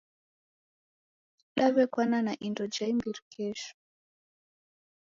[1.57, 3.71] Daw'ekwana kwa indo ja imbiri kesho.